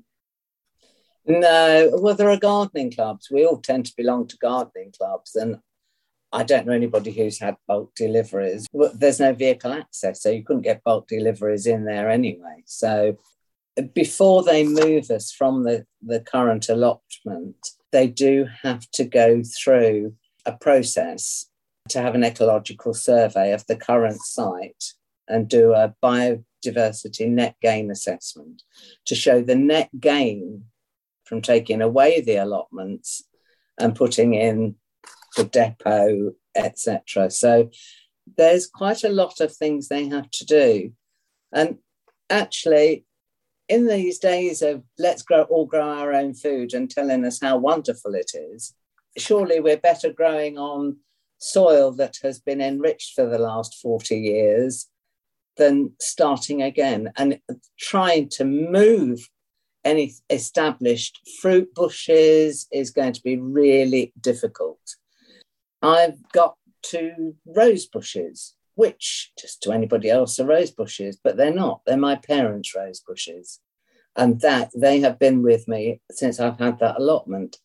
No, 1.27 1.91
well, 1.93 2.15
there 2.15 2.29
are 2.29 2.37
gardening 2.37 2.91
clubs. 2.91 3.29
We 3.29 3.45
all 3.45 3.57
tend 3.57 3.85
to 3.87 3.93
belong 3.97 4.27
to 4.27 4.37
gardening 4.37 4.93
clubs, 4.97 5.35
and 5.35 5.57
I 6.31 6.43
don't 6.43 6.65
know 6.65 6.73
anybody 6.73 7.11
who's 7.11 7.39
had 7.39 7.57
bulk 7.67 7.93
deliveries. 7.95 8.65
There's 8.93 9.19
no 9.19 9.33
vehicle 9.33 9.73
access, 9.73 10.21
so 10.21 10.29
you 10.29 10.43
couldn't 10.43 10.61
get 10.61 10.83
bulk 10.83 11.07
deliveries 11.07 11.67
in 11.67 11.85
there 11.85 12.09
anyway. 12.09 12.63
So 12.65 13.17
before 13.93 14.43
they 14.43 14.63
move 14.65 15.09
us 15.11 15.31
from 15.31 15.63
the, 15.63 15.85
the 16.01 16.21
current 16.21 16.69
allotment, 16.69 17.57
they 17.91 18.07
do 18.07 18.47
have 18.63 18.89
to 18.91 19.03
go 19.03 19.41
through 19.43 20.13
a 20.45 20.53
process 20.53 21.49
to 21.89 22.01
have 22.01 22.15
an 22.15 22.23
ecological 22.23 22.93
survey 22.93 23.53
of 23.53 23.65
the 23.67 23.75
current 23.75 24.21
site 24.21 24.93
and 25.27 25.47
do 25.47 25.73
a 25.73 25.93
biodiversity 26.03 27.29
net 27.29 27.55
gain 27.61 27.91
assessment 27.91 28.63
to 29.05 29.15
show 29.15 29.41
the 29.41 29.55
net 29.55 29.89
gain 29.99 30.63
from 31.27 31.41
taking 31.41 31.81
away 31.81 32.21
the 32.21 32.37
allotments 32.37 33.23
and 33.79 33.95
putting 33.95 34.33
in 34.33 34.75
the 35.35 35.43
depot, 35.43 36.33
etc. 36.55 37.29
So 37.29 37.69
there's 38.37 38.67
quite 38.67 39.03
a 39.03 39.09
lot 39.09 39.39
of 39.39 39.55
things 39.55 39.87
they 39.87 40.07
have 40.07 40.29
to 40.31 40.45
do. 40.45 40.91
And 41.53 41.77
actually, 42.29 43.05
in 43.69 43.87
these 43.87 44.19
days 44.19 44.61
of 44.61 44.83
let's 44.97 45.21
grow 45.21 45.43
all 45.43 45.65
grow 45.65 45.87
our 45.87 46.13
own 46.13 46.33
food 46.33 46.73
and 46.73 46.89
telling 46.89 47.25
us 47.25 47.39
how 47.41 47.57
wonderful 47.57 48.15
it 48.15 48.31
is, 48.33 48.73
surely 49.17 49.59
we're 49.59 49.77
better 49.77 50.11
growing 50.11 50.57
on 50.57 50.97
soil 51.37 51.91
that 51.91 52.17
has 52.23 52.39
been 52.39 52.61
enriched 52.61 53.13
for 53.13 53.27
the 53.27 53.37
last 53.37 53.75
40 53.81 54.17
years 54.17 54.87
than 55.57 55.91
starting 55.99 56.61
again 56.61 57.11
and 57.17 57.39
trying 57.79 58.29
to 58.29 58.45
move 58.45 59.27
any 59.87 60.13
established 60.29 61.19
fruit 61.41 61.73
bushes 61.73 62.67
is 62.71 62.91
going 62.91 63.13
to 63.13 63.21
be 63.21 63.37
really 63.37 64.13
difficult. 64.19 64.79
I've 65.81 66.17
got 66.33 66.55
two 66.81 67.35
rose 67.45 67.85
bushes, 67.85 68.55
which 68.75 69.31
just 69.39 69.61
to 69.63 69.71
anybody 69.71 70.09
else 70.09 70.39
are 70.39 70.45
rose 70.45 70.71
bushes, 70.71 71.17
but 71.23 71.37
they're 71.37 71.53
not. 71.53 71.81
They're 71.85 71.97
my 71.97 72.15
parents' 72.15 72.75
rose 72.75 72.99
bushes. 72.99 73.59
And 74.15 74.41
that 74.41 74.71
they 74.75 74.99
have 75.01 75.19
been 75.19 75.43
with 75.43 75.67
me 75.67 76.01
since 76.11 76.39
I've 76.39 76.59
had 76.59 76.79
that 76.79 76.99
allotment. 76.99 77.57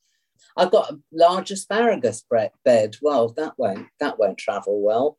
I've 0.56 0.70
got 0.70 0.90
a 0.90 0.98
large 1.10 1.50
asparagus 1.50 2.24
bed. 2.64 2.96
Well, 3.00 3.28
that 3.38 3.54
won't 3.56 3.86
that 4.00 4.18
won't 4.18 4.36
travel 4.36 4.82
well. 4.82 5.16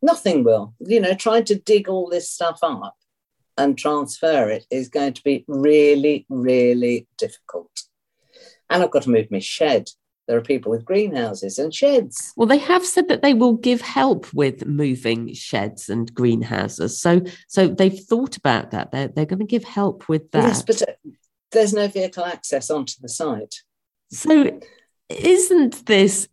Nothing 0.00 0.44
will. 0.44 0.74
You 0.78 1.00
know, 1.00 1.14
trying 1.14 1.44
to 1.46 1.56
dig 1.56 1.88
all 1.88 2.08
this 2.08 2.30
stuff 2.30 2.60
up 2.62 2.94
and 3.56 3.76
transfer 3.76 4.48
it 4.48 4.66
is 4.70 4.88
going 4.88 5.14
to 5.14 5.22
be 5.22 5.44
really, 5.48 6.26
really 6.28 7.06
difficult. 7.18 7.82
And 8.68 8.82
I've 8.82 8.90
got 8.90 9.02
to 9.04 9.10
move 9.10 9.30
my 9.30 9.38
shed. 9.38 9.90
There 10.26 10.36
are 10.36 10.42
people 10.42 10.72
with 10.72 10.84
greenhouses 10.84 11.58
and 11.58 11.72
sheds. 11.72 12.32
Well, 12.36 12.48
they 12.48 12.58
have 12.58 12.84
said 12.84 13.08
that 13.08 13.22
they 13.22 13.32
will 13.32 13.54
give 13.54 13.80
help 13.80 14.32
with 14.34 14.66
moving 14.66 15.32
sheds 15.34 15.88
and 15.88 16.12
greenhouses. 16.12 17.00
So, 17.00 17.22
so 17.46 17.68
they've 17.68 17.98
thought 17.98 18.36
about 18.36 18.72
that. 18.72 18.90
They're, 18.90 19.08
they're 19.08 19.24
going 19.24 19.38
to 19.38 19.44
give 19.44 19.62
help 19.62 20.08
with 20.08 20.30
that. 20.32 20.42
Yes, 20.42 20.62
but 20.62 20.82
uh, 20.82 21.10
there's 21.52 21.72
no 21.72 21.86
vehicle 21.86 22.24
access 22.24 22.70
onto 22.70 22.94
the 23.00 23.08
site. 23.08 23.54
So, 24.10 24.60
isn't 25.08 25.86
this 25.86 26.28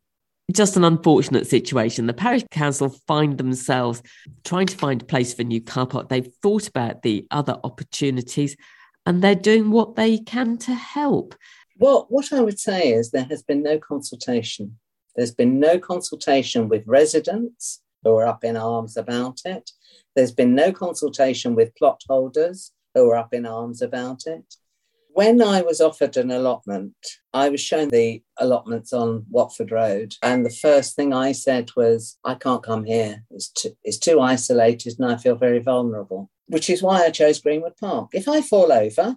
just 0.51 0.75
an 0.75 0.83
unfortunate 0.83 1.47
situation? 1.47 2.07
The 2.07 2.13
parish 2.13 2.43
council 2.51 2.89
find 3.07 3.37
themselves 3.37 4.01
trying 4.43 4.67
to 4.67 4.77
find 4.77 5.01
a 5.01 5.05
place 5.05 5.33
for 5.33 5.43
a 5.43 5.45
new 5.45 5.61
car 5.61 5.87
park. 5.87 6.09
They've 6.09 6.31
thought 6.41 6.67
about 6.67 7.01
the 7.01 7.25
other 7.31 7.57
opportunities 7.63 8.55
and 9.05 9.21
they're 9.21 9.35
doing 9.35 9.71
what 9.71 9.95
they 9.95 10.17
can 10.17 10.57
to 10.59 10.73
help. 10.73 11.35
Well, 11.77 12.05
what 12.09 12.31
I 12.31 12.41
would 12.41 12.59
say 12.59 12.93
is 12.93 13.11
there 13.11 13.25
has 13.25 13.41
been 13.41 13.63
no 13.63 13.79
consultation. 13.79 14.79
There's 15.15 15.33
been 15.33 15.59
no 15.59 15.79
consultation 15.79 16.69
with 16.69 16.83
residents 16.87 17.81
who 18.03 18.15
are 18.17 18.27
up 18.27 18.43
in 18.43 18.57
arms 18.57 18.97
about 18.97 19.39
it. 19.45 19.71
There's 20.15 20.31
been 20.31 20.55
no 20.55 20.71
consultation 20.71 21.55
with 21.55 21.75
plot 21.75 22.01
holders 22.07 22.71
who 22.93 23.09
are 23.09 23.17
up 23.17 23.33
in 23.33 23.45
arms 23.45 23.81
about 23.81 24.23
it. 24.25 24.55
When 25.13 25.43
I 25.43 25.61
was 25.61 25.79
offered 25.79 26.17
an 26.17 26.31
allotment, 26.31 26.95
I 27.35 27.49
was 27.49 27.61
shown 27.61 27.89
the 27.89 28.23
allotments 28.39 28.93
on 28.93 29.27
Watford 29.29 29.71
Road. 29.71 30.15
And 30.23 30.43
the 30.43 30.49
first 30.49 30.95
thing 30.95 31.13
I 31.13 31.33
said 31.33 31.69
was, 31.75 32.17
I 32.25 32.33
can't 32.33 32.63
come 32.63 32.83
here. 32.83 33.23
It's 33.29 33.49
too, 33.49 33.77
it's 33.83 33.99
too 33.99 34.19
isolated 34.19 34.95
and 34.97 35.11
I 35.11 35.17
feel 35.17 35.35
very 35.35 35.59
vulnerable, 35.59 36.31
which 36.47 36.67
is 36.67 36.81
why 36.81 37.03
I 37.03 37.11
chose 37.11 37.39
Greenwood 37.39 37.77
Park. 37.77 38.09
If 38.13 38.27
I 38.27 38.41
fall 38.41 38.71
over, 38.71 39.15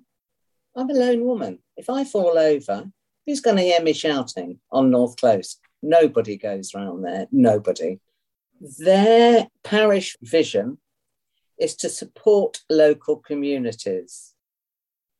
I'm 0.77 0.91
a 0.91 0.93
lone 0.93 1.25
woman. 1.25 1.61
If 1.79 1.89
I 1.89 2.05
fall 2.05 2.37
over, 2.37 2.91
who's 3.25 3.41
going 3.41 3.57
to 3.57 3.63
hear 3.63 3.81
me 3.81 3.95
shouting 3.95 4.61
on 4.71 4.91
North 4.91 5.17
Close? 5.17 5.57
Nobody 5.83 6.37
goes 6.37 6.75
round 6.75 7.07
there, 7.07 7.27
nobody. 7.33 8.01
Their 8.61 9.49
parish 9.65 10.15
vision 10.21 10.77
is 11.59 11.75
to 11.77 11.89
support 11.89 12.59
local 12.69 13.17
communities 13.17 14.35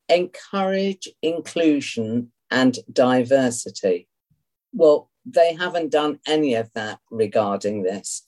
encourage 0.09 1.09
inclusion 1.21 2.31
and 2.49 2.77
diversity. 2.91 4.07
Well, 4.73 5.09
they 5.25 5.53
haven't 5.53 5.91
done 5.91 6.19
any 6.25 6.55
of 6.55 6.71
that 6.73 6.99
regarding 7.11 7.83
this. 7.83 8.25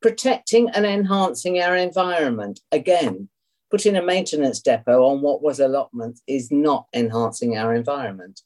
Protecting 0.00 0.68
and 0.70 0.84
enhancing 0.84 1.60
our 1.60 1.76
environment. 1.76 2.60
Again, 2.72 3.28
putting 3.70 3.96
a 3.96 4.02
maintenance 4.02 4.60
depot 4.60 5.04
on 5.04 5.22
what 5.22 5.42
was 5.42 5.60
allotment 5.60 6.20
is 6.26 6.50
not 6.50 6.86
enhancing 6.92 7.56
our 7.56 7.74
environment. 7.74 8.40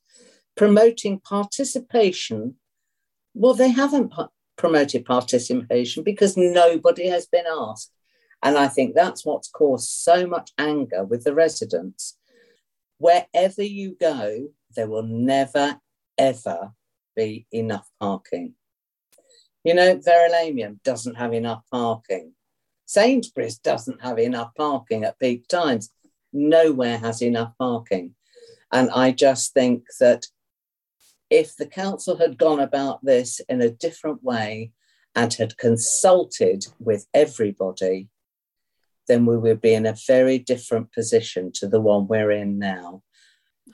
Promoting 0.57 1.21
participation. 1.21 2.57
Well, 3.35 3.55
they 3.55 3.71
haven't 3.71 4.13
promoted 4.57 5.05
participation 5.05 6.03
because 6.03 6.37
nobody 6.37 7.09
has 7.09 7.27
been 7.27 7.45
asked. 7.51 7.93
And 8.43 8.59
I 8.59 8.69
think 8.69 8.95
that's 8.95 9.25
what's 9.25 9.49
caused 9.49 9.89
so 9.89 10.27
much 10.27 10.53
anger 10.59 11.05
with 11.05 11.25
the 11.25 11.35
residents 11.35 12.16
wherever 12.99 13.63
you 13.63 13.97
go, 13.99 14.49
there 14.75 14.89
will 14.89 15.03
never, 15.03 15.81
ever 16.19 16.73
be 17.15 17.47
enough 17.53 17.89
parking. 18.01 18.55
You 19.65 19.75
know, 19.75 19.97
Verulamium 19.97 20.83
doesn't 20.85 21.17
have 21.17 21.33
enough 21.33 21.63
parking. 21.71 22.35
Sainsbury's 22.87 23.59
doesn't 23.59 24.01
have 24.01 24.19
enough 24.19 24.55
parking 24.57 25.05
at 25.05 25.19
peak 25.19 25.49
times. 25.49 25.91
Nowhere 26.33 26.99
has 26.99 27.21
enough 27.23 27.53
parking. 27.59 28.15
And 28.73 28.91
I 28.91 29.11
just 29.11 29.55
think 29.55 29.85
that 29.99 30.27
if 31.31 31.57
the 31.57 31.67
council 31.67 32.17
had 32.17 32.39
gone 32.39 32.61
about 32.61 33.05
this 33.05 33.41
in 33.49 33.61
a 33.61 33.71
different 33.71 34.23
way 34.23 34.73
and 35.15 35.33
had 35.35 35.57
consulted 35.57 36.67
with 36.79 37.07
everybody, 37.13 38.09
then 39.09 39.27
we 39.27 39.37
would 39.37 39.61
be 39.61 39.75
in 39.75 39.87
a 39.87 39.97
very 40.07 40.39
different 40.39 40.93
position 40.93 41.53
to 41.55 41.69
the 41.69 41.81
one 41.81 42.07
we're 42.07 42.31
in 42.31 42.59
now. 42.59 43.03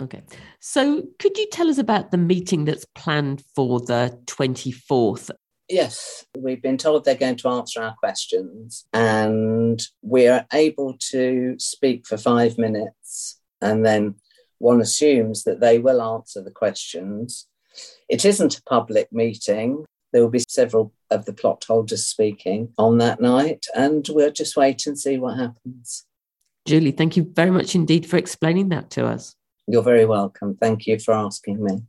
Okay. 0.00 0.22
So, 0.60 1.04
could 1.18 1.36
you 1.36 1.46
tell 1.52 1.68
us 1.68 1.78
about 1.78 2.10
the 2.10 2.16
meeting 2.16 2.64
that's 2.64 2.86
planned 2.94 3.44
for 3.54 3.80
the 3.80 4.18
24th? 4.26 5.30
Yes, 5.68 6.24
we've 6.36 6.62
been 6.62 6.78
told 6.78 7.04
they're 7.04 7.14
going 7.14 7.36
to 7.36 7.48
answer 7.48 7.82
our 7.82 7.94
questions, 7.94 8.86
and 8.92 9.82
we're 10.02 10.46
able 10.52 10.96
to 11.10 11.56
speak 11.58 12.06
for 12.06 12.16
five 12.16 12.58
minutes, 12.58 13.40
and 13.60 13.84
then 13.84 14.16
one 14.58 14.80
assumes 14.80 15.44
that 15.44 15.60
they 15.60 15.78
will 15.78 16.00
answer 16.00 16.42
the 16.42 16.50
questions. 16.50 17.48
It 18.08 18.24
isn't 18.24 18.58
a 18.58 18.62
public 18.64 19.12
meeting. 19.12 19.84
There 20.12 20.22
will 20.22 20.30
be 20.30 20.44
several 20.48 20.92
of 21.10 21.24
the 21.24 21.32
plot 21.32 21.64
holders 21.66 22.04
speaking 22.04 22.72
on 22.78 22.98
that 22.98 23.20
night, 23.20 23.66
and 23.74 24.06
we'll 24.10 24.32
just 24.32 24.56
wait 24.56 24.86
and 24.86 24.98
see 24.98 25.18
what 25.18 25.38
happens. 25.38 26.04
Julie, 26.66 26.92
thank 26.92 27.16
you 27.16 27.30
very 27.34 27.50
much 27.50 27.74
indeed 27.74 28.06
for 28.06 28.16
explaining 28.16 28.68
that 28.68 28.90
to 28.90 29.06
us. 29.06 29.34
You're 29.66 29.82
very 29.82 30.04
welcome. 30.04 30.56
Thank 30.60 30.86
you 30.86 30.98
for 30.98 31.14
asking 31.14 31.62
me. 31.62 31.82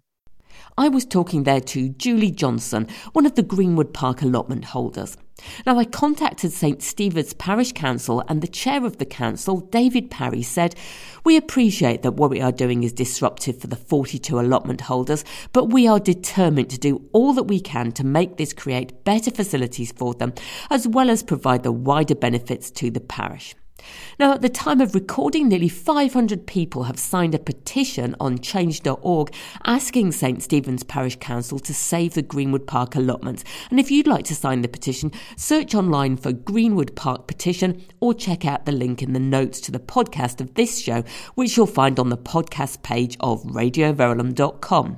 I 0.78 0.90
was 0.90 1.06
talking 1.06 1.44
there 1.44 1.62
to 1.62 1.90
Julie 1.90 2.32
Johnson, 2.32 2.88
one 3.12 3.28
of 3.28 3.36
the 3.36 3.44
Greenwood 3.44 3.94
Park 3.94 4.24
allotment 4.24 4.66
holders. 4.66 5.18
Now, 5.68 5.78
I 5.78 5.86
contacted 5.86 6.52
St 6.52 6.82
Stephen's 6.82 7.34
Parish 7.34 7.74
Council, 7.74 8.24
and 8.28 8.42
the 8.42 8.48
chair 8.48 8.84
of 8.84 8.98
the 8.98 9.06
council, 9.06 9.60
David 9.60 10.10
Parry, 10.10 10.42
said, 10.42 10.76
We 11.24 11.38
appreciate 11.38 12.02
that 12.02 12.14
what 12.14 12.32
we 12.32 12.42
are 12.42 12.52
doing 12.52 12.84
is 12.84 12.94
disruptive 12.94 13.60
for 13.60 13.68
the 13.68 13.76
42 13.76 14.40
allotment 14.40 14.82
holders, 14.82 15.24
but 15.52 15.66
we 15.66 15.88
are 15.88 16.00
determined 16.00 16.72
to 16.72 16.80
do 16.80 17.08
all 17.14 17.34
that 17.34 17.44
we 17.44 17.60
can 17.60 17.92
to 17.94 18.04
make 18.04 18.38
this 18.38 18.54
create 18.54 19.04
better 19.04 19.30
facilities 19.30 19.92
for 19.92 20.16
them, 20.16 20.34
as 20.72 20.88
well 20.88 21.10
as 21.10 21.22
provide 21.22 21.62
the 21.62 21.72
wider 21.72 22.16
benefits 22.16 22.72
to 22.72 22.90
the 22.90 23.02
parish. 23.02 23.56
Now, 24.20 24.34
at 24.34 24.42
the 24.42 24.50
time 24.50 24.82
of 24.82 24.96
recording, 24.96 25.48
nearly 25.48 25.70
500 25.70 26.46
people 26.46 26.84
have 26.84 27.00
signed 27.00 27.36
a 27.36 27.40
petition 27.40 28.16
on 28.20 28.40
change.org 28.40 29.34
asking 29.66 30.12
St 30.12 30.42
Stephen's 30.42 30.84
Parish 30.84 31.18
Council 31.18 31.60
to 31.60 31.74
save 31.74 32.14
the 32.14 32.22
Greenwood 32.22 32.68
Park 32.68 32.96
allotments. 32.96 33.44
And 33.70 33.80
if 33.80 33.92
you'd 33.92 34.08
like 34.08 34.26
to 34.26 34.36
sign 34.36 34.62
the 34.62 34.68
petition, 34.68 35.12
search 35.36 35.76
online 35.76 36.18
for 36.18 36.32
Greenwood 36.32 36.96
Park 36.96 37.28
petition 37.28 37.84
or 38.00 38.14
check 38.14 38.46
out 38.46 38.66
the 38.66 38.72
link 38.72 39.02
in 39.02 39.14
the 39.14 39.20
notes 39.20 39.60
to 39.62 39.72
the 39.72 39.80
podcast 39.80 40.42
of 40.42 40.54
this 40.56 40.80
show, 40.80 41.04
which 41.36 41.58
you'll 41.58 41.68
find 41.68 42.00
on 42.00 42.10
the 42.10 42.18
podcast 42.18 42.84
page 42.84 43.18
of 43.20 43.44
radioverulam.com 43.44 44.98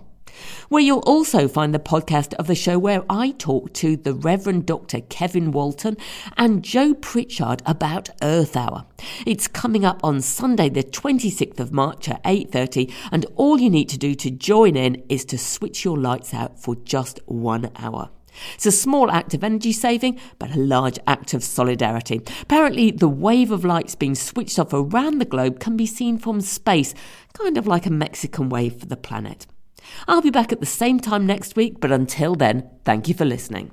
where 0.69 0.81
you'll 0.81 0.99
also 0.99 1.47
find 1.47 1.73
the 1.73 1.79
podcast 1.79 2.33
of 2.35 2.47
the 2.47 2.55
show 2.55 2.77
where 2.77 3.03
I 3.09 3.31
talk 3.31 3.73
to 3.73 3.95
the 3.95 4.13
Reverend 4.13 4.65
Dr. 4.65 5.01
Kevin 5.01 5.51
Walton 5.51 5.97
and 6.37 6.63
Joe 6.63 6.93
Pritchard 6.93 7.61
about 7.65 8.09
Earth 8.21 8.55
Hour. 8.55 8.85
It's 9.25 9.47
coming 9.47 9.85
up 9.85 9.99
on 10.03 10.21
Sunday 10.21 10.69
the 10.69 10.83
26th 10.83 11.59
of 11.59 11.71
March 11.71 12.09
at 12.09 12.21
8:30 12.23 12.91
and 13.11 13.25
all 13.35 13.59
you 13.59 13.69
need 13.69 13.89
to 13.89 13.97
do 13.97 14.15
to 14.15 14.31
join 14.31 14.75
in 14.75 15.03
is 15.09 15.25
to 15.25 15.37
switch 15.37 15.85
your 15.85 15.97
lights 15.97 16.33
out 16.33 16.59
for 16.59 16.75
just 16.75 17.19
1 17.25 17.71
hour. 17.77 18.09
It's 18.55 18.65
a 18.65 18.71
small 18.71 19.09
act 19.11 19.33
of 19.33 19.43
energy 19.43 19.71
saving, 19.71 20.19
but 20.39 20.53
a 20.53 20.59
large 20.59 20.99
act 21.07 21.33
of 21.33 21.43
solidarity. 21.43 22.21
Apparently, 22.41 22.91
the 22.91 23.07
wave 23.07 23.51
of 23.51 23.63
lights 23.63 23.95
being 23.95 24.15
switched 24.15 24.59
off 24.59 24.73
around 24.73 25.19
the 25.19 25.25
globe 25.25 25.59
can 25.59 25.77
be 25.77 25.85
seen 25.85 26.17
from 26.17 26.41
space, 26.41 26.93
kind 27.33 27.57
of 27.57 27.67
like 27.67 27.85
a 27.85 27.89
Mexican 27.91 28.49
wave 28.49 28.75
for 28.79 28.87
the 28.87 28.97
planet. 28.97 29.47
I'll 30.07 30.21
be 30.21 30.29
back 30.29 30.51
at 30.51 30.59
the 30.59 30.65
same 30.65 30.99
time 30.99 31.25
next 31.25 31.55
week, 31.55 31.79
but 31.79 31.91
until 31.91 32.35
then, 32.35 32.69
thank 32.83 33.07
you 33.07 33.13
for 33.13 33.25
listening. 33.25 33.71